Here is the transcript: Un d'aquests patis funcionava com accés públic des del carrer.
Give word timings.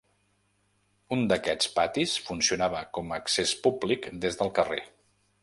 Un 1.17 1.21
d'aquests 1.31 1.69
patis 1.75 2.15
funcionava 2.31 2.81
com 2.99 3.15
accés 3.19 3.53
públic 3.69 4.11
des 4.27 4.41
del 4.43 4.55
carrer. 4.59 4.83